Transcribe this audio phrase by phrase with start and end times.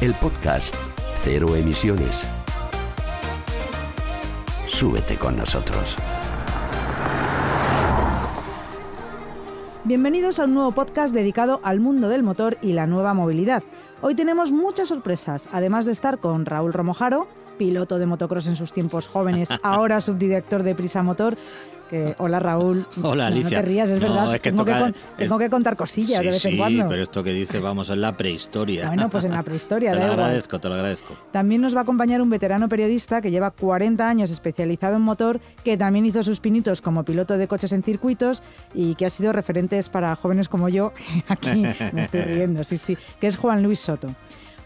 [0.00, 0.74] El podcast
[1.22, 2.26] Cero Emisiones.
[4.66, 5.94] Súbete con nosotros.
[9.84, 13.62] Bienvenidos a un nuevo podcast dedicado al mundo del motor y la nueva movilidad.
[14.00, 18.72] Hoy tenemos muchas sorpresas, además de estar con Raúl Romojaro, piloto de motocross en sus
[18.72, 21.36] tiempos jóvenes, ahora subdirector de Prisa Motor,
[22.18, 22.86] hola Raúl.
[23.02, 23.58] Hola Alicia.
[23.58, 24.34] No, te rías, es verdad.
[24.34, 26.82] Es que tengo, toca, que, tengo que contar cosillas de vez en cuando.
[26.82, 28.86] Sí, pero esto que dice, vamos, en la prehistoria.
[28.86, 29.92] Bueno, pues en la prehistoria.
[29.92, 31.16] te lo agradezco, te lo agradezco.
[31.32, 35.40] También nos va a acompañar un veterano periodista que lleva 40 años especializado en motor,
[35.64, 38.42] que también hizo sus pinitos como piloto de coches en circuitos
[38.74, 40.92] y que ha sido referentes para jóvenes como yo.
[41.28, 44.08] Aquí me estoy riendo, sí, sí, que es Juan Luis Soto.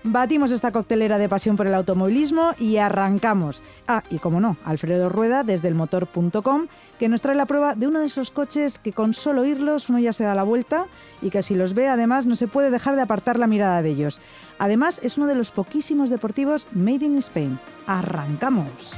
[0.07, 3.63] Batimos esta coctelera de pasión por el automovilismo y arrancamos.
[3.89, 6.67] Ah, y como no, Alfredo Rueda desde elmotor.com,
[6.99, 9.99] que nos trae la prueba de uno de esos coches que con solo oírlos uno
[9.99, 10.87] ya se da la vuelta
[11.23, 13.91] y que si los ve además no se puede dejar de apartar la mirada de
[13.91, 14.21] ellos.
[14.59, 17.59] Además es uno de los poquísimos deportivos made in Spain.
[17.87, 18.95] Arrancamos.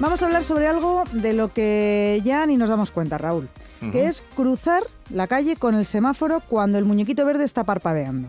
[0.00, 3.48] Vamos a hablar sobre algo de lo que ya ni nos damos cuenta, Raúl,
[3.90, 8.28] que es cruzar la calle con el semáforo cuando el muñequito verde está parpadeando.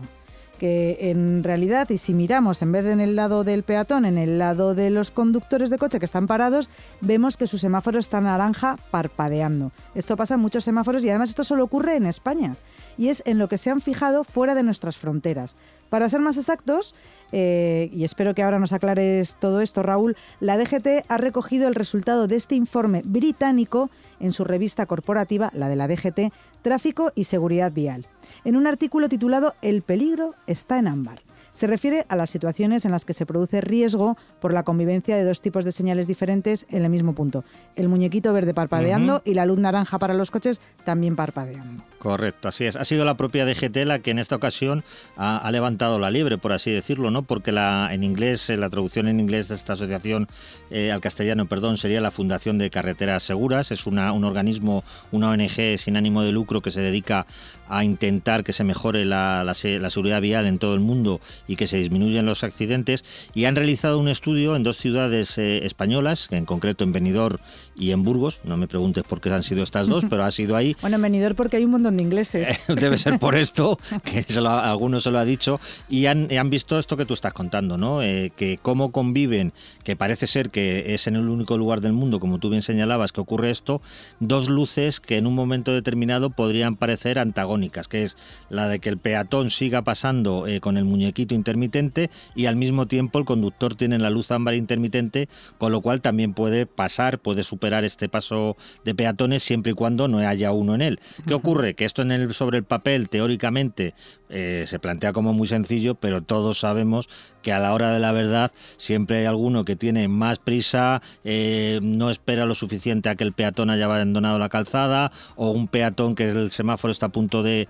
[0.60, 4.18] Que en realidad, y si miramos en vez de en el lado del peatón, en
[4.18, 6.68] el lado de los conductores de coche que están parados,
[7.00, 9.72] vemos que su semáforo está naranja parpadeando.
[9.94, 12.56] Esto pasa en muchos semáforos y además esto solo ocurre en España.
[12.98, 15.56] Y es en lo que se han fijado fuera de nuestras fronteras.
[15.88, 16.94] Para ser más exactos,
[17.32, 21.74] eh, y espero que ahora nos aclares todo esto, Raúl, la DGT ha recogido el
[21.74, 23.90] resultado de este informe británico
[24.20, 26.32] en su revista corporativa, la de la DGT,
[26.62, 28.06] Tráfico y Seguridad Vial,
[28.44, 31.22] en un artículo titulado El peligro está en ámbar.
[31.52, 35.24] Se refiere a las situaciones en las que se produce riesgo por la convivencia de
[35.24, 37.44] dos tipos de señales diferentes en el mismo punto.
[37.76, 41.82] El muñequito verde parpadeando y la luz naranja para los coches también parpadeando.
[41.98, 42.76] Correcto, así es.
[42.76, 44.84] Ha sido la propia DGT la que en esta ocasión
[45.16, 47.22] ha, levantado la liebre, por así decirlo, ¿no?
[47.22, 50.28] Porque la, en inglés, eh, la traducción en inglés de esta asociación
[50.70, 53.70] eh, al castellano, perdón, sería la Fundación de Carreteras Seguras.
[53.70, 57.26] Es una, un organismo, una ONG sin ánimo de lucro que se dedica
[57.70, 61.66] a intentar que se mejore la, la, seguridad vial en todo el mundo y que
[61.66, 63.04] se disminuyan los accidentes.
[63.34, 67.38] Y han realizado un estudio en dos ciudades eh, españolas, en concreto en Benidorm
[67.74, 68.38] y en Burgos.
[68.44, 70.76] No me preguntes por qué han sido estas dos, pero ha sido ahí.
[70.80, 72.48] Bueno, en Benidorm porque hay un montón de ingleses.
[72.68, 75.60] Debe ser por esto, que se lo, algunos se lo ha dicho.
[75.88, 78.00] Y han, han, visto esto que tú estás contando, ¿no?
[78.00, 79.52] Eh, que cómo conviven,
[79.82, 83.10] que parece ser que es en el único lugar del mundo, como tú bien señalabas,
[83.10, 83.82] que ocurre esto,
[84.20, 88.16] dos luces que en un momento determinado podrían parecer antagónicas que es
[88.48, 92.86] la de que el peatón siga pasando eh, con el muñequito intermitente y al mismo
[92.86, 95.28] tiempo el conductor tiene la luz ámbar intermitente,
[95.58, 100.06] con lo cual también puede pasar, puede superar este paso de peatones siempre y cuando
[100.06, 101.00] no haya uno en él.
[101.26, 101.74] ¿Qué ocurre?
[101.74, 103.94] Que esto en el, sobre el papel, teóricamente,
[104.28, 107.08] eh, se plantea como muy sencillo, pero todos sabemos
[107.42, 111.80] que a la hora de la verdad siempre hay alguno que tiene más prisa, eh,
[111.82, 116.14] no espera lo suficiente a que el peatón haya abandonado la calzada, o un peatón
[116.14, 117.68] que el semáforo está a punto de,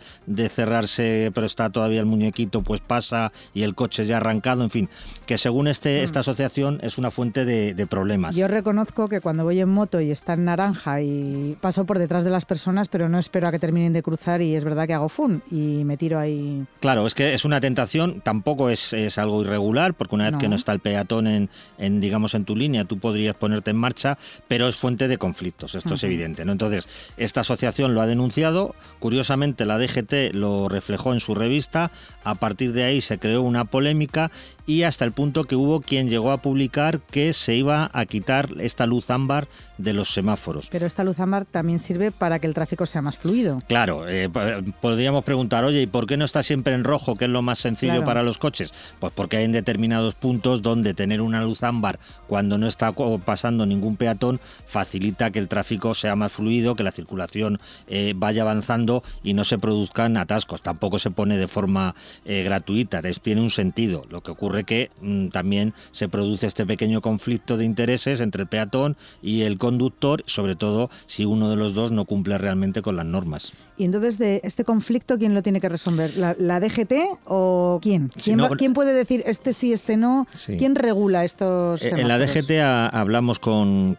[0.51, 4.89] cerrarse, pero está todavía el muñequito, pues pasa y el coche ya arrancado, en fin,
[5.27, 6.05] que según este, mm.
[6.05, 8.37] esta asociación es una fuente de, de, problemas.
[8.37, 12.25] Yo reconozco que cuando voy en moto y está en naranja y paso por detrás
[12.25, 14.95] de las personas, pero no espero a que terminen de cruzar y es verdad que
[14.95, 16.31] hago fun y me tiro ahí
[16.81, 20.57] Claro, es que es una tentación, tampoco es, algo irregular, porque una vez que no
[20.57, 24.19] está el peatón en, digamos, en tu línea, tú podrías ponerte en marcha,
[24.49, 26.45] pero es fuente de conflictos, esto es evidente.
[26.45, 26.53] ¿no?
[26.53, 31.91] Entonces, esta asociación lo ha denunciado, curiosamente la DGT lo reflejó en su revista,
[32.25, 34.31] a partir de ahí se creó una polémica
[34.67, 38.51] y hasta el punto que hubo quien llegó a publicar que se iba a quitar
[38.61, 39.49] esta luz ámbar
[39.79, 40.69] de los semáforos.
[40.71, 43.59] Pero esta luz ámbar también sirve para que el tráfico sea más fluido.
[43.67, 44.31] Claro, eh,
[44.81, 47.59] podríamos preguntar, oye, ¿y por qué no está siempre en rojo, que es lo más
[47.59, 48.73] sencillo para los coches?
[49.01, 52.93] Pues porque hay en determinados puntos donde tener una luz ámbar cuando no está
[53.25, 58.43] pasando ningún peatón facilita que el tráfico sea más fluido, que la circulación eh, vaya
[58.43, 60.63] avanzando y no se produzcan atascos.
[60.63, 61.95] Tampoco se pone de forma
[62.25, 63.03] eh, gratuita.
[63.31, 64.03] Tiene un sentido.
[64.11, 68.49] Lo que ocurre que mm, también se produce este pequeño conflicto de intereses entre el
[68.49, 72.97] peatón y el conductor, sobre todo si uno de los dos no cumple realmente con
[72.97, 73.53] las normas.
[73.81, 76.15] Y entonces, de este conflicto, ¿quién lo tiene que resolver?
[76.15, 76.93] ¿La, DGT
[77.25, 78.11] o quién?
[78.11, 80.29] ¿Quién, puede decir este sí, este no?
[80.45, 82.03] ¿Quién regula estos semáforos?
[82.03, 83.97] En la DGT hablamos con,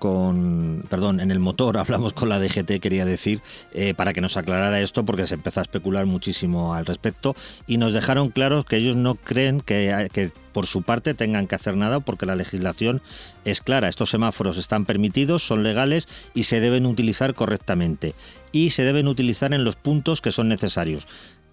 [0.87, 3.41] Perdón, en el motor hablamos con la DGT, quería decir,
[3.73, 7.35] eh, para que nos aclarara esto, porque se empezó a especular muchísimo al respecto,
[7.65, 11.56] y nos dejaron claros que ellos no creen que, que por su parte tengan que
[11.56, 13.01] hacer nada porque la legislación
[13.45, 13.88] es clara.
[13.88, 18.15] Estos semáforos están permitidos, son legales y se deben utilizar correctamente.
[18.51, 21.07] Y se deben utilizar en los puntos que son necesarios.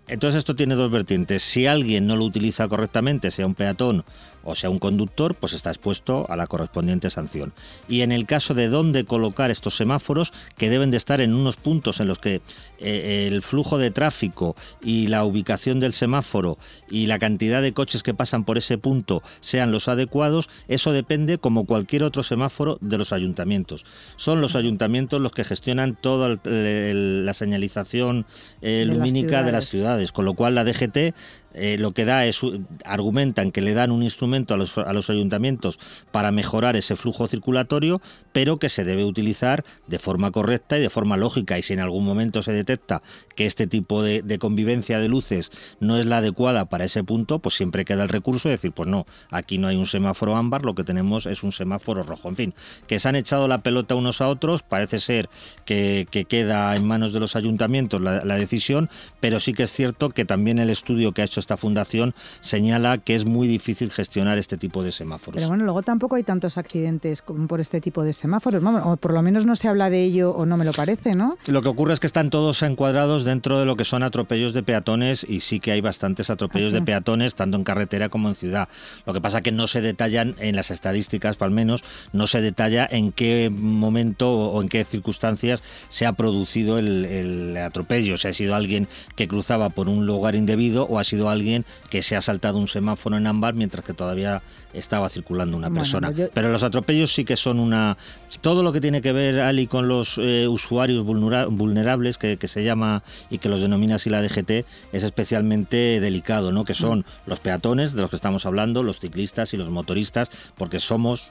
[0.09, 1.43] Entonces esto tiene dos vertientes.
[1.43, 4.05] Si alguien no lo utiliza correctamente, sea un peatón
[4.45, 7.53] o sea un conductor, pues está expuesto a la correspondiente sanción.
[7.89, 11.57] Y en el caso de dónde colocar estos semáforos, que deben de estar en unos
[11.57, 12.41] puntos en los que
[12.79, 16.59] eh, el flujo de tráfico y la ubicación del semáforo
[16.89, 21.39] y la cantidad de coches que pasan por ese punto sean los adecuados, eso depende
[21.39, 23.85] como cualquier otro semáforo de los ayuntamientos.
[24.17, 28.27] Son los ayuntamientos los que gestionan toda la señalización
[28.63, 31.15] eh, lumínica de las ciudades, con lo cual la DGT
[31.55, 32.41] eh, lo que da es,
[32.85, 35.79] argumentan que le dan un instrumento a los, a los, ayuntamientos
[36.13, 38.03] para mejorar ese flujo circulatorio,
[38.33, 41.59] pero que se debe utilizar de forma correcta y de forma lógica.
[41.59, 43.03] Y si en algún momento se detecta
[43.35, 45.51] que este tipo de, convivencia de luces
[45.81, 48.89] no es la adecuada para ese punto, pues siempre queda el recurso de decir, pues
[48.89, 52.29] no, aquí no hay un semáforo ámbar, lo que tenemos es un semáforo rojo.
[52.29, 52.55] En fin,
[52.87, 55.29] que se han echado la pelota unos a otros, parece ser
[55.65, 58.91] que, queda en manos de los ayuntamientos la, la decisión,
[59.21, 62.99] pero sí que es cierto que también el estudio que ha hecho esta fundación señala
[62.99, 65.37] que es muy difícil gestionar este tipo de semáforos.
[65.37, 69.23] Pero bueno, luego tampoco hay tantos accidentes por este tipo de semáforos, o por lo
[69.23, 71.39] menos no se habla de ello o no me lo parece, ¿no?
[71.47, 74.63] Lo que ocurre es que están todos encuadrados dentro de lo que son atropellos de
[74.63, 78.35] peatones y sí que hay bastantes atropellos ah, de peatones, tanto en carretera como en
[78.35, 78.69] ciudad.
[79.07, 82.87] Lo que pasa que no se detallan en las estadísticas, al menos, no se detalla
[82.91, 88.35] en qué momento o en qué circunstancias se ha producido el, el atropello, si ha
[88.35, 88.87] sido alguien
[89.17, 92.69] que cruzaba por un lugar indebido o ha sido alguien que se ha saltado un
[92.69, 94.43] semáforo en ámbar mientras que todavía
[94.73, 96.13] estaba circulando una persona.
[96.33, 97.97] Pero los atropellos sí que son una...
[98.41, 103.03] Todo lo que tiene que ver, Ali, con los eh, usuarios vulnerables, que, se llama
[103.31, 106.65] y que los denomina así la DGT, es especialmente delicado, ¿no?
[106.65, 107.05] Que son mm.
[107.27, 111.31] los peatones, de los que estamos hablando, los ciclistas y los motoristas, porque somos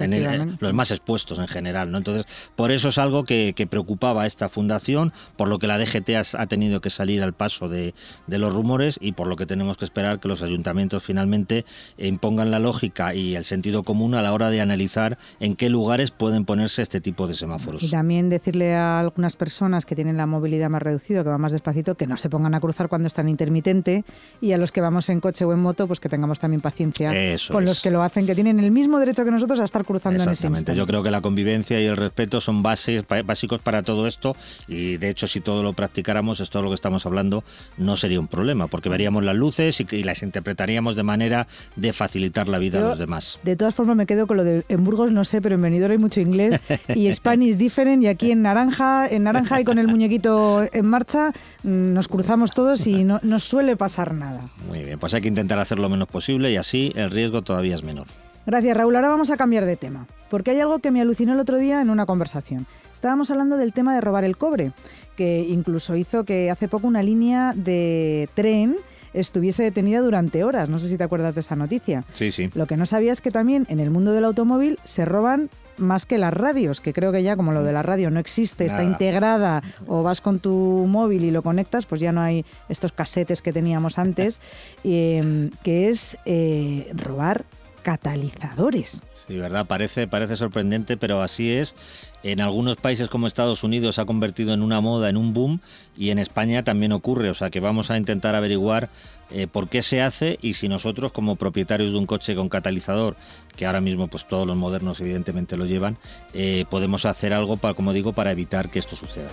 [0.00, 1.98] eh, los más expuestos en general, ¿no?
[1.98, 2.26] Entonces,
[2.56, 6.46] por eso es algo que, preocupaba a esta fundación, por lo que la DGT ha,
[6.46, 7.94] tenido que salir al paso de,
[8.26, 11.64] de los rumores y por lo que tenemos que esperar que los ayuntamientos finalmente
[11.98, 16.12] impongan la lógica y el sentido común a la hora de analizar en qué lugares
[16.12, 17.82] pueden ponerse este tipo de semáforos.
[17.82, 21.50] Y también decirle a algunas personas que tienen la movilidad más reducida, que van más
[21.50, 24.04] despacito, que no se pongan a cruzar cuando están intermitente
[24.40, 27.12] y a los que vamos en coche o en moto, pues que tengamos también paciencia
[27.50, 30.22] con los que lo hacen, que tienen el mismo derecho que nosotros a estar cruzando
[30.22, 30.76] en ese instante.
[30.76, 34.36] Yo creo que la convivencia y el respeto son bases, básicos para todo esto
[34.68, 37.42] y de hecho si todo lo practicáramos, esto es lo que estamos hablando,
[37.78, 41.46] no sería un problema, porque veríamos las luces y, y las interpretaríamos de manera
[41.76, 43.38] de facilitar la vida a los demás.
[43.42, 45.92] De todas formas, me quedo con lo de en Burgos, no sé, pero en Benidorm
[45.92, 46.60] hay mucho inglés
[46.94, 48.02] y Spanish different.
[48.02, 51.32] Y aquí en Naranja, en Naranja y con el muñequito en marcha,
[51.62, 54.48] mm, nos cruzamos todos y no nos suele pasar nada.
[54.66, 57.74] Muy bien, pues hay que intentar hacer lo menos posible y así el riesgo todavía
[57.74, 58.06] es menor.
[58.46, 58.96] Gracias, Raúl.
[58.96, 61.82] Ahora vamos a cambiar de tema, porque hay algo que me alucinó el otro día
[61.82, 62.66] en una conversación.
[62.94, 64.72] Estábamos hablando del tema de robar el cobre,
[65.16, 68.76] que incluso hizo que hace poco una línea de tren
[69.12, 70.68] estuviese detenida durante horas.
[70.68, 72.04] No sé si te acuerdas de esa noticia.
[72.12, 72.50] Sí, sí.
[72.54, 76.06] Lo que no sabía es que también en el mundo del automóvil se roban más
[76.06, 78.82] que las radios, que creo que ya como lo de la radio no existe, está
[78.82, 83.42] integrada o vas con tu móvil y lo conectas, pues ya no hay estos casetes
[83.42, 84.40] que teníamos antes,
[84.84, 87.44] em, que es eh, robar
[87.88, 89.06] catalizadores.
[89.26, 91.74] Sí, verdad, parece, parece sorprendente, pero así es.
[92.22, 95.60] En algunos países como Estados Unidos se ha convertido en una moda, en un boom,
[95.96, 97.30] y en España también ocurre.
[97.30, 98.90] O sea que vamos a intentar averiguar
[99.30, 103.16] eh, por qué se hace y si nosotros, como propietarios de un coche con catalizador,
[103.56, 105.96] que ahora mismo pues todos los modernos evidentemente lo llevan,
[106.34, 109.30] eh, podemos hacer algo para, como digo, para evitar que esto suceda.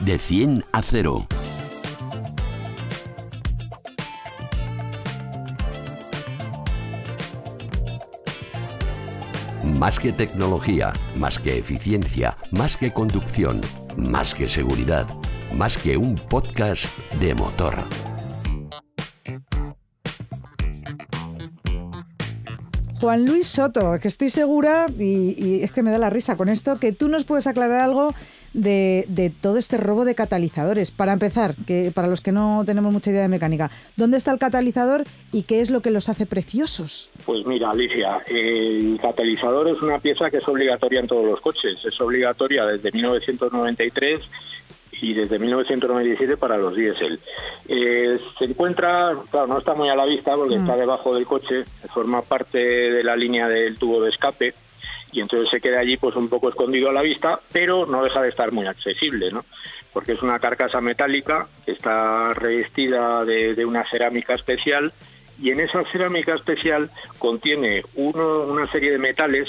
[0.00, 1.28] De 100 a 0.
[9.78, 13.60] Más que tecnología, más que eficiencia, más que conducción,
[13.98, 15.06] más que seguridad,
[15.54, 16.86] más que un podcast
[17.20, 17.74] de motor.
[23.00, 26.80] Juan Luis Soto, que estoy segura, y, es que me da la risa con esto,
[26.80, 28.14] que tú nos puedes aclarar algo
[28.56, 30.90] de, de, todo este robo de catalizadores.
[30.90, 34.38] Para empezar, que para los que no tenemos mucha idea de mecánica, ¿dónde está el
[34.38, 37.10] catalizador y qué es lo que los hace preciosos?
[37.24, 41.78] Pues mira, Alicia, el catalizador es una pieza que es obligatoria en todos los coches.
[41.84, 44.20] Es obligatoria desde 1993
[45.02, 47.20] y desde 1997 para los diésel.
[47.68, 50.78] Eh, se encuentra, claro, no está muy a la vista porque está mm.
[50.78, 54.54] debajo del coche, forma parte de la línea del tubo de escape
[55.16, 58.20] y entonces se queda allí pues un poco escondido a la vista, pero no deja
[58.20, 59.46] de estar muy accesible, ¿no?
[59.94, 64.92] Porque es una carcasa metálica que está revestida de, de una cerámica especial
[65.40, 69.48] y en esa cerámica especial contiene uno, una serie de metales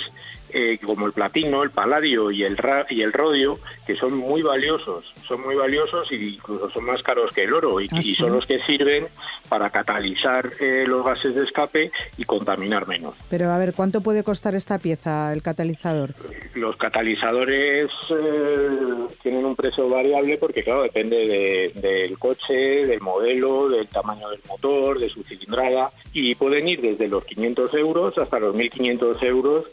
[0.50, 2.58] eh, como el platino, el paladio y el,
[2.90, 7.32] y el rodio, que son muy valiosos, son muy valiosos y incluso son más caros
[7.34, 9.08] que el oro y, ah, son los que sirven
[9.50, 13.16] para catalizar eh, los gases de escape y contaminar menos.
[13.30, 16.14] Pero a ver, ¿cuánto puede costar esta pieza, el catalizador?
[16.56, 23.88] Los catalizadores eh, tienen un precio variable porque, claro, depende del coche, del modelo, del
[23.88, 28.56] tamaño del motor, de su cilindrada y pueden ir desde los 500 euros hasta los
[28.56, 29.66] 1.500 euros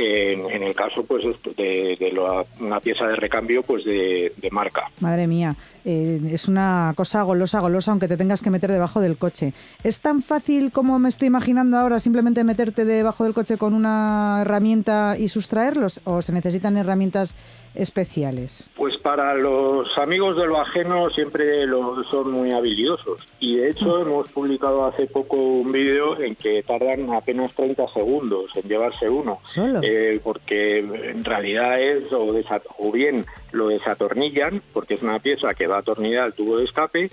[0.00, 1.24] en, el caso pues
[1.56, 2.12] de,
[2.60, 4.90] una pieza de recambio pues de, marca.
[5.00, 9.18] Madre mía, eh, es una cosa golosa, golosa, aunque te tengas que meter debajo del
[9.18, 9.52] coche.
[9.82, 14.38] ¿Es tan fácil como me estoy imaginando ahora simplemente meterte debajo del coche con una
[14.42, 17.34] herramienta y sustraerlos o se necesitan herramientas
[17.78, 18.70] especiales?
[18.76, 23.98] Pues para los amigos de lo ajeno siempre lo, son muy habilidosos y de hecho
[23.98, 24.02] mm.
[24.02, 29.40] hemos publicado hace poco un vídeo en que tardan apenas 30 segundos en llevarse uno.
[29.82, 32.34] Eh, porque en realidad es o,
[32.78, 37.10] o bien lo desatornillan porque es una pieza que va atornillada al tubo de escape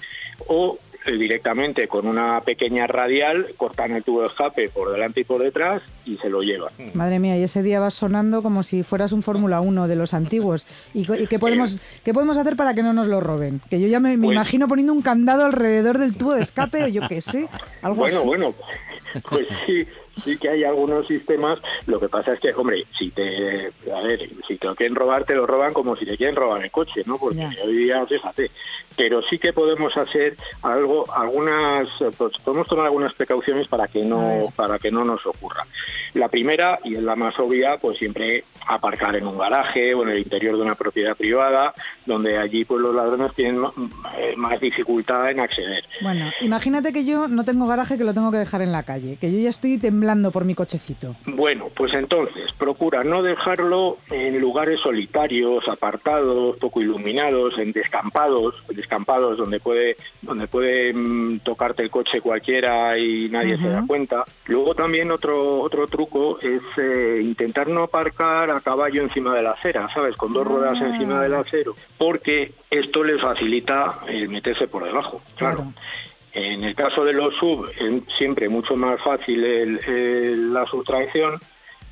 [0.47, 0.77] o
[1.11, 5.81] directamente con una pequeña radial, cortan el tubo de escape por delante y por detrás
[6.05, 6.73] y se lo llevan.
[6.77, 6.97] Mm.
[6.97, 10.13] Madre mía, y ese día vas sonando como si fueras un Fórmula 1 de los
[10.13, 10.65] antiguos.
[10.93, 13.61] ¿Y, qué, podemos, qué podemos hacer para que no nos lo roben?
[13.69, 16.87] Que yo ya me, pues imagino poniendo un candado alrededor del tubo de escape o
[16.87, 17.47] yo qué sé.
[17.81, 18.55] Algo bueno, bueno,
[19.29, 19.87] pues sí
[20.23, 21.59] sí que hay algunos sistemas.
[21.85, 25.25] Lo que pasa es que, hombre, si te, a ver, si te lo quieren robar,
[25.25, 27.17] te lo roban como si te quieren robar el coche, ¿no?
[27.17, 28.51] Porque hoy día, fíjate.
[28.95, 34.53] Pero sí que podemos hacer algo, algunas, pues, podemos tomar algunas precauciones para que no,
[34.55, 35.65] para que no nos ocurra.
[36.15, 40.09] La primera, y es la más obvia, pues siempre aparcar en un garaje o en
[40.09, 41.73] el interior de una propiedad privada,
[42.05, 43.61] donde allí pues los ladrones tienen
[44.17, 45.83] eh, más dificultad en acceder.
[46.01, 49.17] Bueno, imagínate que yo no tengo garaje, que lo tengo que dejar en la calle,
[49.19, 51.17] que yo ya estoy temblando por mi cochecito.
[51.25, 59.37] Bueno, pues entonces, procura no dejarlo en lugares solitarios, apartados, poco iluminados, en descampados, descampados
[59.37, 64.23] donde puede, donde puede mm, tocarte el coche cualquiera y nadie se da cuenta.
[64.45, 66.04] Luego también otro, otro truco
[66.41, 70.15] es eh, intentar no aparcar a caballo encima de la acera, ¿sabes?
[70.15, 70.87] Con dos ruedas ah.
[70.87, 75.73] encima del acero, porque esto les facilita el meterse por debajo, claro.
[76.33, 79.79] En el caso de los sub, es siempre mucho más fácil
[80.53, 81.39] la sustracción,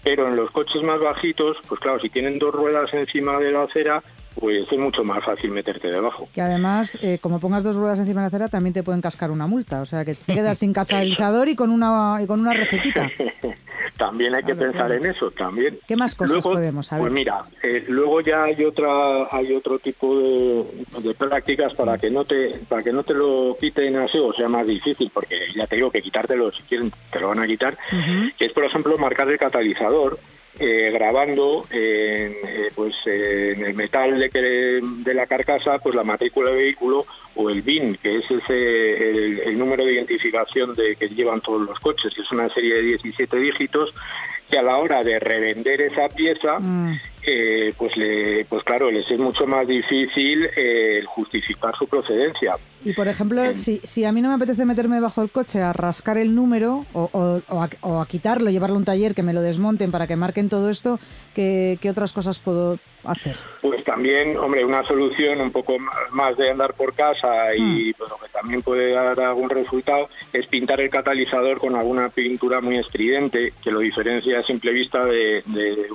[0.03, 3.63] pero en los coches más bajitos, pues claro, si tienen dos ruedas encima de la
[3.63, 4.03] acera,
[4.39, 6.27] pues es mucho más fácil meterte debajo.
[6.33, 9.31] Que además, eh, como pongas dos ruedas encima de la acera, también te pueden cascar
[9.31, 9.81] una multa.
[9.81, 13.09] O sea, que te quedas sin catalizador y con una, y con una recetita.
[13.97, 15.79] también hay que pensar en eso, también.
[15.87, 17.03] ¿Qué más cosas podemos saber?
[17.03, 22.25] Pues mira, eh, luego ya hay otra, hay otro tipo de, prácticas para que no
[22.25, 25.75] te, para que no te lo quiten así o sea más difícil, porque ya te
[25.75, 27.77] digo que quitártelo si quieren te lo van a quitar,
[28.37, 30.19] que es por ejemplo marcar el catalizador
[30.59, 36.51] eh, grabando en, eh, pues, en el metal de, de la carcasa pues la matrícula
[36.51, 37.05] del vehículo
[37.35, 41.79] o el BIN, que es ese el, número de identificación de que llevan todos los
[41.79, 43.93] coches, que es una serie de 17 dígitos,
[44.49, 46.99] que a la hora de revender esa pieza, mm.
[47.25, 52.55] eh, pues le, pues claro, les es mucho más difícil eh, justificar su procedencia.
[52.85, 55.73] Y por ejemplo, si, si a mí no me apetece meterme debajo del coche a
[55.73, 59.91] rascar el número o, o, a, quitarlo, llevarlo a un taller, que me lo desmonten
[59.91, 60.99] para que marquen todo esto,
[61.33, 63.37] ¿qué, qué otras cosas puedo hacer?
[63.61, 65.77] Pues también, hombre, una solución un poco
[66.11, 67.93] más de andar por casa y mm.
[67.97, 72.61] pues, lo que también puede dar algún resultado es pintar el catalizador con alguna pintura
[72.61, 75.43] muy estridente que lo diferencia a simple vista de,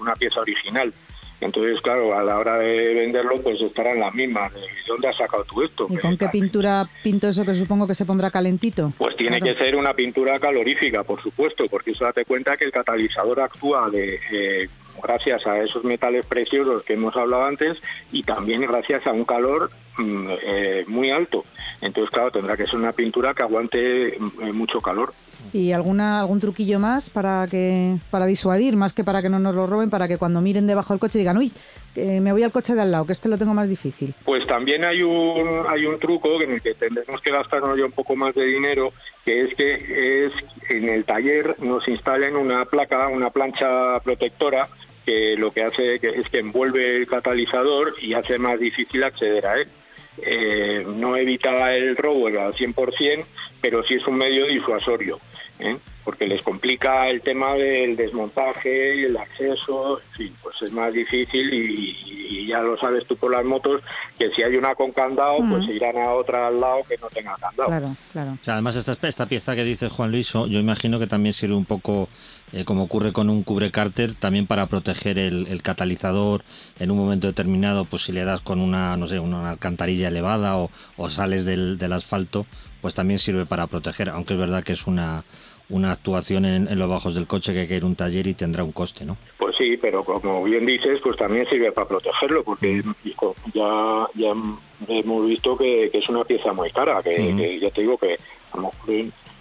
[0.00, 0.92] una pieza original.
[1.40, 4.52] Entonces, claro, a la hora de venderlo, pues estarán las mismas.
[4.52, 5.86] ¿De dónde has sacado tú esto?
[5.88, 8.92] ¿Y con qué pintura pinto eso que supongo que se pondrá calentito?
[8.98, 12.72] Pues tiene que ser una pintura calorífica, por supuesto, porque eso date cuenta que el
[12.72, 14.18] catalizador actúa de...
[14.32, 14.68] Eh,
[15.02, 17.78] gracias a esos metales preciosos que hemos hablado antes
[18.12, 21.44] y también gracias a un calor mm, eh, muy alto.
[21.80, 25.12] Entonces, claro, tendrá que ser una pintura que aguante mm, mucho calor.
[25.52, 29.54] ¿Y alguna algún truquillo más para que para disuadir, más que para que no nos
[29.54, 31.52] lo roben, para que cuando miren debajo del coche digan, uy,
[31.94, 34.14] me voy al coche de al lado, que este lo tengo más difícil?
[34.24, 37.92] Pues también hay un hay un truco en el que tendremos que gastarnos ya un
[37.92, 38.92] poco más de dinero,
[39.24, 40.32] que es que es
[40.70, 44.68] en el taller nos instalen una placa, una plancha protectora
[45.08, 49.54] que lo que hace es que envuelve el catalizador y hace más difícil acceder a
[49.60, 49.68] él.
[50.20, 53.24] Eh, no evita el robo al 100%,
[53.62, 55.18] pero sí es un medio disuasorio,
[55.60, 55.78] ¿eh?
[56.04, 61.54] porque les complica el tema del desmontaje, el acceso, en fin, pues es más difícil
[61.54, 63.82] y, ya lo sabes tú por las motos,
[64.18, 67.08] que si hay una con candado, pues se irán a otra al lado que no
[67.08, 67.68] tenga candado.
[67.68, 68.38] Claro, claro.
[68.46, 72.08] además, esta, esta pieza que dice Juan Luis, yo imagino que también sirve un poco,
[72.52, 76.44] eh, como ocurre con un cubre cárter, también para proteger el, catalizador
[76.78, 80.56] en un momento determinado, pues si le das con una, no sé, una alcantarilla elevada
[80.56, 80.70] o,
[81.08, 82.46] sales del, del asfalto,
[82.80, 85.24] pues también sirve para proteger, aunque es verdad que es una,
[85.70, 88.34] una actuación en, los bajos del coche que hay que ir a un taller y
[88.34, 89.16] tendrá un coste, ¿no?
[89.36, 92.94] Pues sí, pero como bien dices, pues también sirve para protegerlo, porque mm.
[93.54, 94.32] ya, ya
[94.88, 98.16] hemos visto que, es una pieza muy cara, que, ya te digo que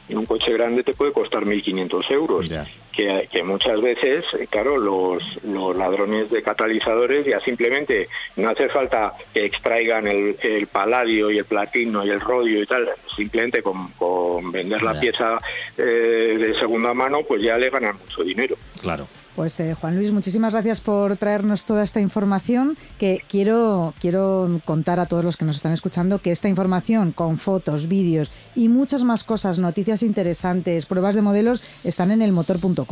[0.10, 2.50] en un coche grande te puede costar 1.500 euros.
[2.98, 9.14] Que, que, muchas veces, claro, los, los ladrones de catalizadores ya simplemente no hace falta
[9.36, 13.90] que extraigan el, el paladio y el platino y el rodio y tal, simplemente con,
[13.94, 15.38] con vender la pieza
[15.78, 18.56] eh, de segunda mano, pues ya le ganan mucho dinero.
[18.82, 19.08] Claro.
[19.38, 25.00] Pues eh, Juan Luis, muchísimas gracias por traernos toda esta información que quiero, quiero contar
[25.00, 29.04] a todos los que nos están escuchando que esta información con fotos, vídeos y muchas
[29.04, 32.87] más cosas, noticias interesantes, pruebas de modelos, están en elmotor.com,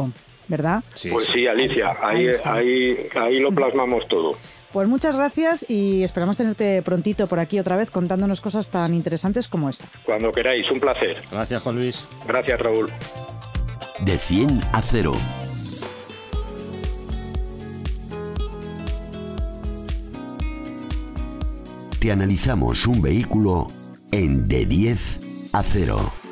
[0.47, 0.83] ¿verdad?
[1.09, 4.35] pues sí, Alicia, ahí, ahí, ahí, lo plasmamos todo.
[4.71, 9.47] Pues muchas gracias y esperamos tenerte prontito por aquí otra vez contándonos cosas tan interesantes
[9.47, 9.85] como esta.
[10.05, 11.23] Cuando queráis, un placer.
[11.31, 12.05] Gracias, Juan Luis.
[12.27, 12.91] Gracias, Raúl.
[14.05, 15.15] De 100 a 0
[22.11, 23.67] analizamos un vehículo
[24.11, 25.19] en de 10
[25.53, 26.24] a 0.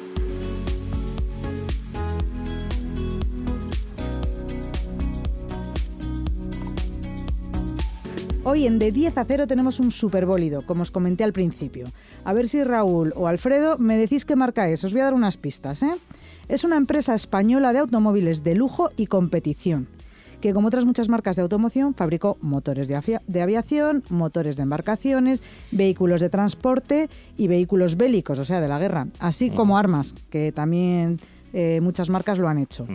[8.45, 11.88] Hoy en De 10 a 0 tenemos un superbólido, como os comenté al principio.
[12.25, 14.84] A ver si Raúl o Alfredo me decís qué marca es.
[14.84, 15.82] Os voy a dar unas pistas.
[15.82, 15.93] ¿eh?
[16.49, 19.88] Es una empresa española de automóviles de lujo y competición
[20.41, 26.19] que como otras muchas marcas de automoción fabricó motores de, aviación, motores de embarcaciones, vehículos
[26.19, 31.21] de transporte y vehículos bélicos, o sea, de la guerra, así como armas, que también
[31.53, 32.86] eh, muchas marcas lo han hecho.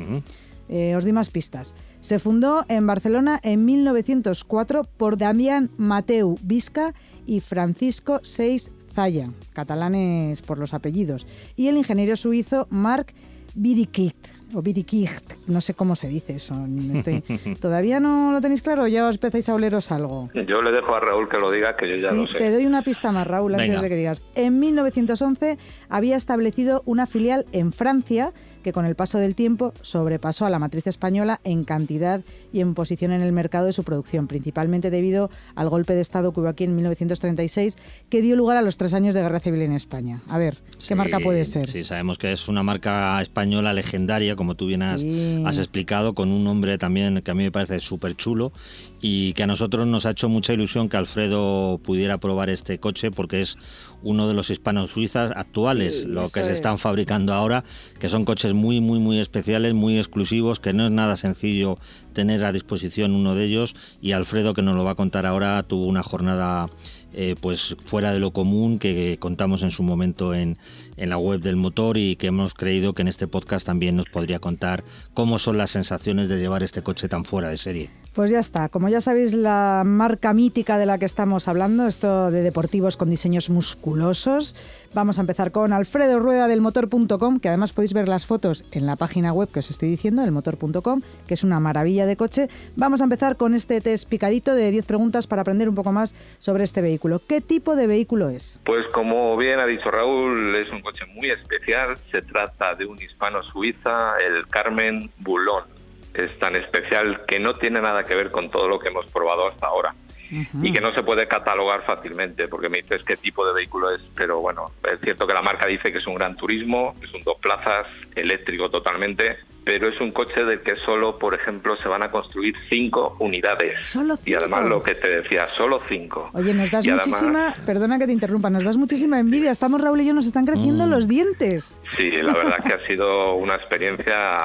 [0.69, 1.75] Eh, os di más pistas.
[2.01, 6.95] Se fundó en Barcelona en 1904 por Damián Mateu Visca
[7.27, 13.15] y Francisco Seis Zaya, catalanes por los apellidos, y el ingeniero suizo Marc
[13.55, 14.17] Birikit
[14.55, 16.55] o Birikicht, no sé cómo se dice eso.
[17.61, 20.31] ¿Todavía no lo tenéis claro o ya os empezáis a oleros algo?
[20.35, 22.39] Yo le dejo a Raúl que lo diga, que yo ya lo sé.
[22.39, 24.23] Te doy una pista más, Raúl, antes de que digas.
[24.35, 25.59] En 1911
[25.89, 28.33] había establecido una filial en Francia
[28.69, 32.21] que con el paso del tiempo sobrepasó a la matriz española en cantidad
[32.53, 36.33] y en posición en el mercado de su producción, principalmente debido al golpe de Estado
[36.33, 37.79] que hubo aquí en 1936,
[38.11, 40.21] que dio lugar a los tres años de guerra civil en España.
[40.29, 41.71] A ver, ¿qué marca puede ser?
[41.71, 45.03] Sí, sabemos que es una marca española legendaria, como tú bien has,
[45.47, 48.53] has explicado, con un nombre también que a mí me parece súper chulo
[49.01, 53.11] y que a nosotros nos ha hecho mucha ilusión que Alfredo pudiera probar este coche
[53.11, 53.57] porque es
[54.03, 57.65] uno de los hispanos suizas actuales, lo que se están fabricando ahora,
[57.99, 61.79] que son coches muy, muy, muy especiales, muy exclusivos, que no es nada sencillo
[62.13, 65.63] tener a disposición uno de ellos y Alfredo, que nos lo va a contar ahora,
[65.63, 66.69] tuvo una jornada
[67.13, 70.59] eh, pues fuera de lo común que contamos en su momento en,
[70.97, 74.07] en, la web del motor y que hemos creído que en este podcast también nos
[74.07, 74.85] podría contar
[75.15, 77.91] cómo son las sensaciones de llevar este coche tan fuera de serie.
[78.19, 78.69] Pues ya está.
[78.69, 83.11] Como ya sabéis, la marca mítica de la que estamos hablando, esto de deportivos con
[83.11, 84.57] diseños musculosos.
[84.93, 88.87] Vamos a empezar con Alfredo Rueda del motor.com, que además podéis ver las fotos en
[88.87, 92.49] la página web que os estoy diciendo, el motor.com, que es una maravilla de coche.
[92.75, 96.17] Vamos a empezar con este test picadito de 10 preguntas para aprender un poco más
[96.41, 97.21] sobre este vehículo.
[97.25, 98.61] ¿Qué tipo de vehículo es?
[98.65, 101.97] Pues como bien ha dicho Raúl, es un coche muy especial.
[102.11, 105.78] Se trata de un hispano-suiza, el Carmen Boulon
[106.25, 109.49] es tan especial que no tiene nada que ver con todo lo que hemos probado
[109.49, 109.95] hasta ahora.
[110.31, 114.03] y que no se puede catalogar fácilmente, porque me dices qué tipo de vehículo es,
[114.15, 117.23] pero bueno, es cierto que la marca dice que es un gran turismo, es un
[117.23, 122.03] dos plazas, eléctrico totalmente, pero es un coche del que solo, por ejemplo, se van
[122.03, 123.75] a construir cinco unidades.
[123.87, 124.31] Solo cinco.
[124.31, 126.31] Y además lo que te decía, solo cinco.
[126.33, 129.51] Oye, nos das muchísima, perdona que te interrumpa, nos das muchísima envidia.
[129.51, 130.91] Estamos Raúl y yo, nos están creciendo mm.
[130.91, 131.83] los dientes.
[131.95, 134.41] Sí, la verdad que ha sido una experiencia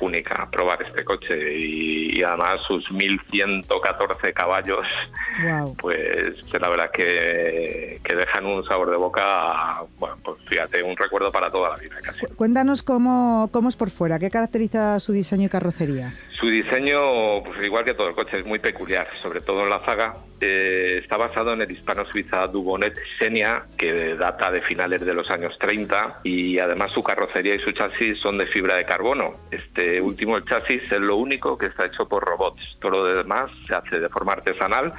[0.00, 4.84] única probar este coche y, además sus 1114 caballos,
[5.78, 11.30] pues la verdad que, que dejan un sabor de boca, bueno, pues fíjate, un recuerdo
[11.30, 12.26] para toda la vida casi.
[12.34, 14.63] Cuéntanos cómo, cómo es por fuera, qué características
[14.98, 16.14] su diseño y carrocería?
[16.40, 19.84] Su diseño, pues igual que todo el coche, es muy peculiar, sobre todo en la
[19.84, 20.14] saga.
[20.40, 25.56] Eh, está basado en el hispano-suiza Dubonet Xenia, que data de finales de los años
[25.58, 29.36] 30, y además su carrocería y su chasis son de fibra de carbono.
[29.50, 32.62] Este último, el chasis, es lo único que está hecho por robots.
[32.80, 34.92] Todo lo demás se hace de forma artesanal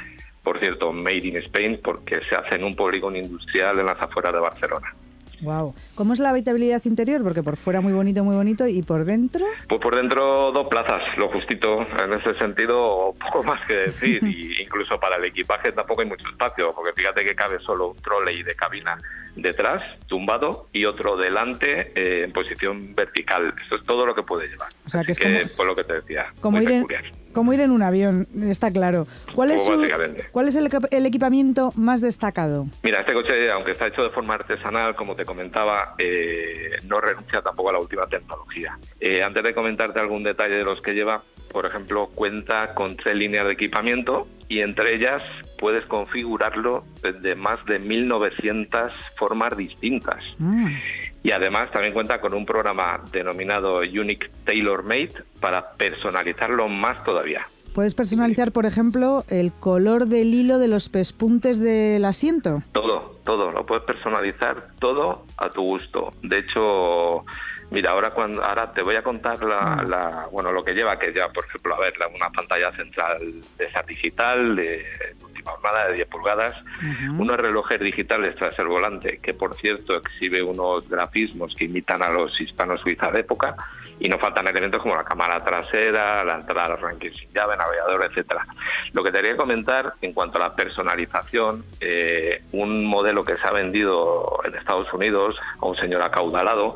[0.45, 4.32] por cierto, made in Spain, porque se hace en un polígono industrial en las afueras
[4.32, 4.93] de Barcelona.
[5.41, 5.76] Wow.
[5.95, 7.24] ¿Cómo es la habitabilidad interior?
[7.24, 9.45] Porque por fuera muy bonito, muy bonito, y por dentro.
[9.67, 11.82] Pues por dentro dos plazas, lo justito.
[12.04, 14.24] En ese sentido, poco más que decir.
[14.24, 17.98] y incluso para el equipaje tampoco hay mucho espacio, porque fíjate que cabe solo un
[18.02, 18.98] trolley de cabina
[19.36, 23.54] detrás, tumbado, y otro delante eh, en posición vertical.
[23.65, 24.69] Eso es todo lo que puede llevar.
[24.86, 26.28] O sea, que es como, por lo que te decía.
[26.39, 26.88] Como ir, en,
[27.36, 29.06] como ir en un avión, está claro.
[29.36, 29.69] ¿Cuál es,
[30.32, 32.65] ¿cuál es el, el, equipamiento más destacado?
[32.82, 37.41] Mira, este coche, aunque está hecho de forma artesanal, como te comentaba, eh, no renuncia
[37.41, 38.80] tampoco a la última tecnología.
[39.02, 43.17] Eh, antes de comentarte algún detalle de los que lleva, por ejemplo, cuenta con tres
[43.17, 45.24] líneas de equipamiento y entre ellas
[45.58, 46.84] puedes configurarlo
[47.22, 50.24] de más de 1900 formas distintas.
[50.38, 50.68] Mm.
[51.24, 57.48] Y además también cuenta con un programa denominado Unique Tailor Made para personalizarlo más todavía.
[57.74, 62.64] ¿Puedes personalizar, por ejemplo, el color del hilo de los pespuntes del asiento?
[62.72, 63.52] Todo, todo.
[63.52, 66.14] Lo puedes personalizar todo a tu gusto.
[66.24, 67.26] De hecho,
[67.76, 69.90] Mira, ahora cuando ahora te voy a contar la, mm.
[69.90, 73.20] la, bueno lo que lleva, que ya por ejemplo a ver una pantalla central
[73.58, 74.82] de esa digital de
[75.46, 76.56] jornada de 10 pulgadas,
[77.18, 82.10] unos relojes digitales tras el volante, que por cierto exhibe unos grafismos que imitan a
[82.10, 83.56] los hispanos suizas de época,
[84.00, 88.06] y no faltan elementos como la cámara trasera, la entrada al ranking sin llave, navegador,
[88.06, 88.46] etcétera.
[88.94, 93.48] Lo que te quería comentar en cuanto a la personalización, eh, un modelo que se
[93.48, 96.76] ha vendido en Estados Unidos a un señor acaudalado,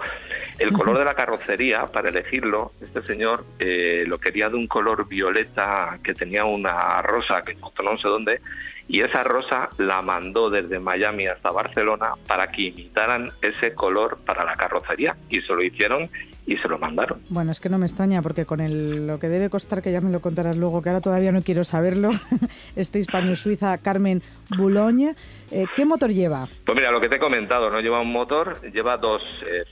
[0.60, 5.08] el color de la carrocería, para elegirlo, este señor eh, lo quería de un color
[5.08, 8.42] violeta que tenía una rosa que no sé dónde,
[8.90, 14.44] y esa rosa la mandó desde Miami hasta Barcelona para que imitaran ese color para
[14.44, 15.16] la carrocería.
[15.30, 16.10] Y se lo hicieron
[16.50, 17.22] y se lo mandaron.
[17.30, 20.02] Bueno, es que no me extraña porque con el, lo que debe costar, que ya
[20.02, 22.10] me lo contarás luego, que ahora todavía no quiero saberlo,
[22.76, 24.24] este hispano-suiza Carmen
[24.58, 25.16] Boulogne,
[25.52, 26.48] eh, ¿qué motor lleva?
[26.66, 29.22] Pues mira, lo que te he comentado, no lleva un motor, lleva dos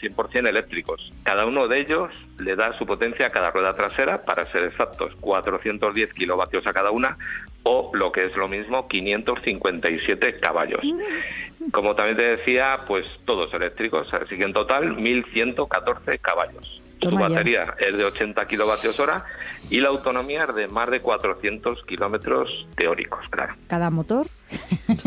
[0.02, 1.12] 100% eh, eléctricos.
[1.24, 5.16] Cada uno de ellos le da su potencia a cada rueda trasera, para ser exactos,
[5.20, 7.18] 410 kilovatios a cada una,
[7.64, 10.82] o lo que es lo mismo, 557 caballos.
[11.72, 16.67] Como también te decía, pues todos eléctricos, así que en total 1114 caballos.
[17.10, 19.26] Su batería es de 80 kilovatios hora
[19.70, 23.56] y la autonomía es de más de 400 kilómetros teóricos, claro.
[23.68, 24.28] ¿Cada motor?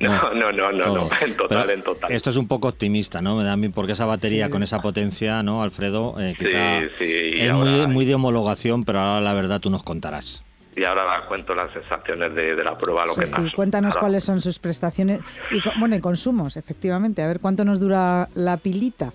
[0.00, 2.12] no, no, no, no, no, en total, en total.
[2.12, 3.40] Esto es un poco optimista, ¿no?
[3.74, 6.20] Porque esa batería con esa potencia, ¿no, Alfredo?
[6.20, 10.42] Eh, quizá es muy, muy de homologación, pero ahora la verdad tú nos contarás
[10.76, 13.06] y ahora cuento las sensaciones de, la prueba.
[13.06, 17.22] Lo que sí, cuéntanos cuáles son sus prestaciones y, bueno, y consumos, efectivamente.
[17.22, 19.12] A ver cuánto nos dura la pilita.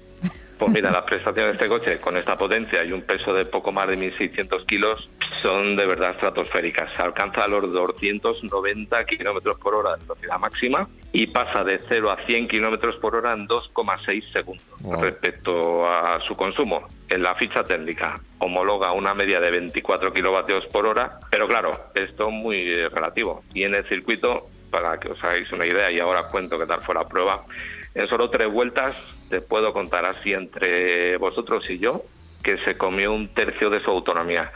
[0.61, 3.71] Pues mira, las prestaciones de este coche con esta potencia y un peso de poco
[3.71, 5.09] más de 1.600 kilos
[5.41, 6.87] son de verdad estratosféricas.
[6.95, 12.11] Se alcanza a los 290 kilómetros por hora de velocidad máxima y pasa de 0
[12.11, 15.01] a 100 kilómetros por hora en 2,6 segundos.
[15.01, 20.85] Respecto a su consumo, en la ficha técnica homologa una media de 24 kilovatios por
[20.85, 23.43] hora, pero claro, esto es muy relativo.
[23.55, 26.81] Y en el circuito, para que os hagáis una idea, y ahora cuento qué tal
[26.81, 27.45] fue la prueba,
[27.93, 28.95] en solo tres vueltas
[29.29, 32.03] te puedo contar así entre vosotros y yo
[32.43, 34.51] que se comió un tercio de su autonomía.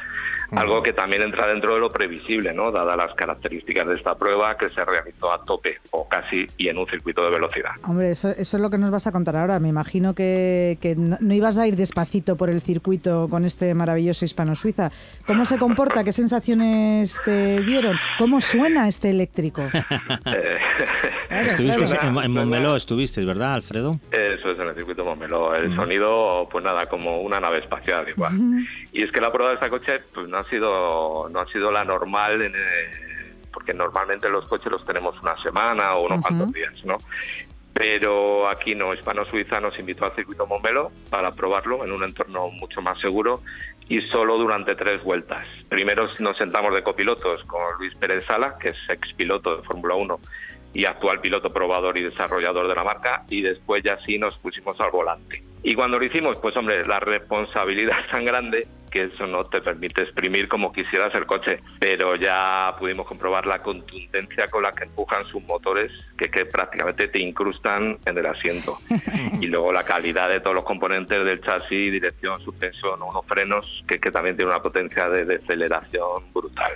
[0.56, 2.72] Algo que también entra dentro de lo previsible, ¿no?
[2.72, 6.78] Dadas las características de esta prueba que se realizó a tope o casi y en
[6.78, 7.72] un circuito de velocidad.
[7.84, 9.60] Hombre, eso, es lo que nos vas a contar ahora.
[9.60, 14.92] Me imagino que, no, ibas a ir despacito por el circuito con este maravilloso hispano-suiza.
[15.28, 16.04] ¿Cómo se comporta?
[16.04, 17.98] ¿Qué sensaciones te dieron?
[18.18, 19.64] ¿Cómo suena este eléctrico?
[21.30, 24.00] Eh, estuviste en, en Montmeló, estuviste, ¿verdad, Alfredo?
[24.12, 25.54] Eso es en el circuito Montmeló.
[25.56, 28.34] El sonido, pues nada, como una nave espacial igual.
[28.92, 31.72] Y es que la prueba de este coche, pues no ha sido, no ha sido
[31.72, 36.52] la normal en, eh, porque normalmente los coches los tenemos una semana o unos cuantos
[36.54, 36.98] días, ¿no?
[37.74, 42.50] Pero aquí no, Hispano Suiza nos invitó al circuito Momelo para probarlo en un entorno
[42.50, 43.42] mucho más seguro
[43.90, 45.46] y solo durante tres vueltas.
[45.68, 49.96] Primero nos sentamos de copilotos con Luis Pérez Sala, que es ex piloto de Fórmula
[49.96, 50.20] 1
[50.74, 54.80] y actual piloto probador y desarrollador de la marca, y después ya sí nos pusimos
[54.80, 55.44] al volante.
[55.68, 59.60] Y cuando lo hicimos, pues hombre, la responsabilidad es tan grande que eso no te
[59.62, 64.86] permite exprimir como quisieras el coche, pero ya pudimos comprobar la contundencia con la que
[64.86, 68.78] empujan sus motores, que, que prácticamente te incrustan en el asiento.
[69.42, 74.00] y luego la calidad de todos los componentes del chasis, dirección, suspensión, unos frenos, que,
[74.00, 76.72] que también tiene una potencia de deceleración brutal.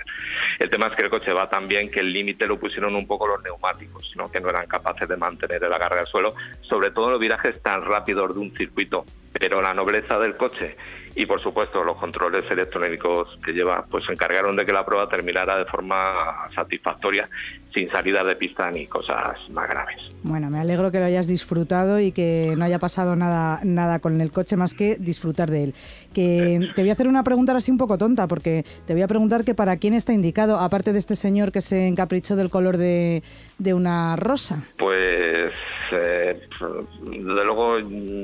[0.58, 3.06] El tema es que el coche va tan bien que el límite lo pusieron un
[3.06, 4.30] poco los neumáticos, ¿no?
[4.30, 7.62] que no eran capaces de mantener el agarre al suelo, sobre todo en los virajes
[7.62, 9.04] tan rápidos de un circuito circuito.
[9.32, 10.76] Pero la nobleza del coche
[11.14, 15.08] y por supuesto los controles electrónicos que lleva pues se encargaron de que la prueba
[15.08, 17.28] terminara de forma satisfactoria
[17.74, 19.96] sin salida de pista ni cosas más graves.
[20.22, 24.20] Bueno, me alegro que lo hayas disfrutado y que no haya pasado nada nada con
[24.20, 25.74] el coche más que disfrutar de él.
[26.12, 29.08] Que te voy a hacer una pregunta así un poco tonta porque te voy a
[29.08, 32.76] preguntar que para quién está indicado aparte de este señor que se encaprichó del color
[32.76, 33.22] de,
[33.58, 34.64] de una rosa.
[34.78, 35.52] Pues
[35.92, 36.40] eh,
[37.02, 37.78] desde luego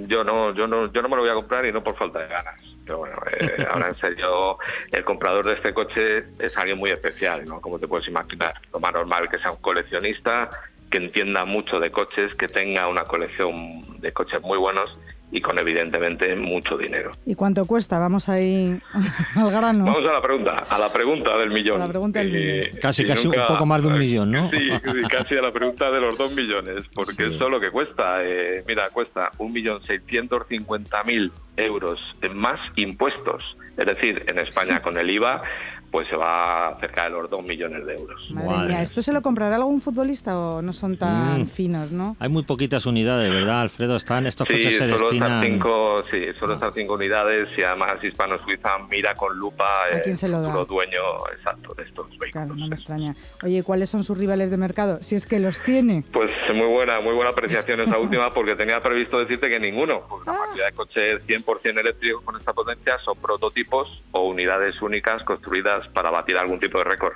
[0.07, 2.21] yo no yo no yo no me lo voy a comprar y no por falta
[2.21, 4.59] de ganas pero bueno, eh, ahora en serio,
[4.93, 7.61] el comprador de este coche es alguien muy especial, ¿no?
[7.61, 8.55] Como te puedes imaginar.
[8.73, 10.49] Lo más normal es que sea un coleccionista,
[10.91, 14.97] que entienda mucho de coches, que tenga una colección de coches muy buenos
[15.31, 17.13] y con evidentemente mucho dinero.
[17.27, 17.99] ¿Y cuánto cuesta?
[17.99, 18.79] Vamos ahí
[19.35, 19.85] al grano.
[19.85, 21.81] Vamos a la pregunta, a la pregunta del millón.
[21.81, 22.81] A la pregunta del millón.
[22.81, 24.51] casi, casi un poco más de un millón, ¿no?
[24.51, 24.69] Sí,
[25.11, 28.25] casi a la pregunta de los dos millones, porque eso es lo que cuesta.
[28.25, 33.43] Eh, mira, cuesta un millón seiscientos cincuenta mil euros en más impuestos.
[33.77, 35.43] Es decir, en España con el IVA
[35.91, 38.31] pues se va cerca de los 2 millones de euros.
[38.31, 41.47] Madre mía, ¿esto se lo comprará algún futbolista o no son tan mm.
[41.47, 42.17] finos, no?
[42.19, 43.97] Hay muy poquitas unidades, ¿verdad, Alfredo?
[43.97, 45.43] Están estos coches se solo destinan...
[45.43, 49.65] cinco, sí, solo están cinco unidades y además Hispano-Suiza mira con lupa
[49.95, 50.53] ¿A quién se lo da?
[50.65, 51.01] dueño
[51.35, 52.33] exacto de estos vehículos.
[52.33, 53.15] Claro, no me extraña.
[53.43, 54.99] Oye, ¿cuáles son sus rivales de mercado?
[55.03, 56.05] Si es que los tiene.
[56.13, 60.03] Pues muy buena, muy buena apreciación esa última porque tenía previsto decirte que ninguno.
[60.09, 60.41] Porque la ah.
[60.49, 66.11] mayoría de coches 100% eléctricos con esta potencia son prototipos o unidades únicas construidas para
[66.11, 67.15] batir algún tipo de récord.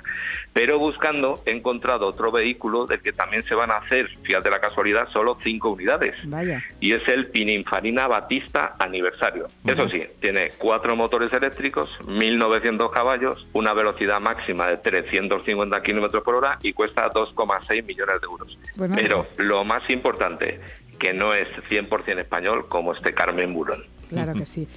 [0.53, 4.59] Pero buscando he encontrado otro vehículo del que también se van a hacer, fíjate la
[4.59, 6.15] casualidad, solo cinco unidades.
[6.25, 6.63] Vaya.
[6.79, 9.47] Y es el Pininfarina Batista Aniversario.
[9.65, 16.35] Eso sí, tiene cuatro motores eléctricos, 1900 caballos, una velocidad máxima de 350 kilómetros por
[16.35, 18.57] hora y cuesta 2,6 millones de euros.
[18.95, 20.59] Pero lo más importante,
[20.99, 23.83] que no es 100% español como este Carmen Burón.
[24.11, 24.67] Claro que sí.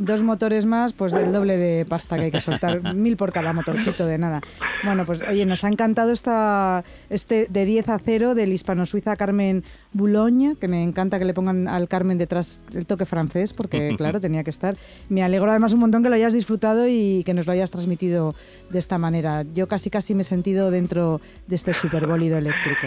[0.00, 3.52] Dos motores más, pues del doble de pasta que hay que soltar, mil por cada
[3.52, 4.40] motorcito de nada.
[4.84, 9.64] Bueno, pues oye, nos ha encantado esta, este de 10 a 0 del hispano-suiza Carmen
[9.92, 14.20] Boulogne, que me encanta que le pongan al Carmen detrás el toque francés, porque claro,
[14.20, 14.76] tenía que estar.
[15.08, 18.34] Me alegro además un montón que lo hayas disfrutado y que nos lo hayas transmitido
[18.70, 19.44] de esta manera.
[19.54, 22.86] Yo casi casi me he sentido dentro de este superbólido eléctrico.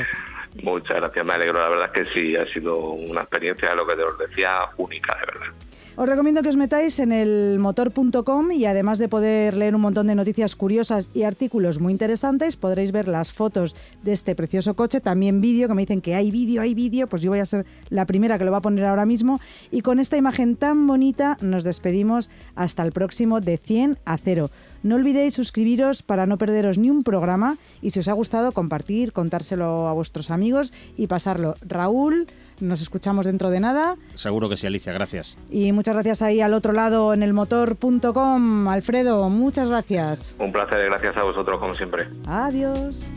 [0.64, 1.60] Muchas gracias, me alegro.
[1.60, 5.26] La verdad que sí, ha sido una experiencia, lo que te os decía, única, de
[5.28, 5.54] verdad.
[6.00, 10.08] Os recomiendo que os metáis en el motor.com y además de poder leer un montón
[10.08, 15.02] de noticias curiosas y artículos muy interesantes, podréis ver las fotos de este precioso coche,
[15.02, 17.66] también vídeo, que me dicen que hay vídeo, hay vídeo, pues yo voy a ser
[17.90, 19.42] la primera que lo va a poner ahora mismo.
[19.72, 24.52] Y con esta imagen tan bonita nos despedimos hasta el próximo de 100 a 0.
[24.84, 29.12] No olvidéis suscribiros para no perderos ni un programa y si os ha gustado compartir,
[29.12, 31.56] contárselo a vuestros amigos y pasarlo.
[31.60, 32.28] Raúl,
[32.62, 33.96] nos escuchamos dentro de nada.
[34.16, 35.36] Seguro que sí, Alicia, gracias.
[35.50, 38.68] Y muchas gracias ahí al otro lado en el motor.com.
[38.68, 40.36] Alfredo, muchas gracias.
[40.40, 42.08] Un placer, gracias a vosotros como siempre.
[42.28, 43.10] Adiós.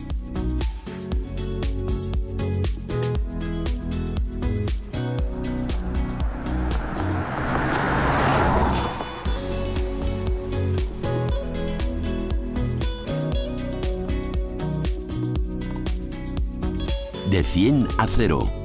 [17.29, 18.63] De 100 a 0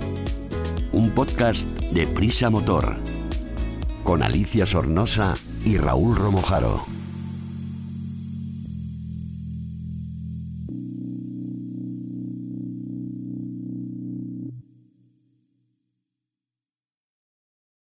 [0.93, 2.97] un podcast de Prisa Motor,
[4.09, 5.35] con Alicia Sornosa
[5.67, 6.98] y Raúl Romojaro.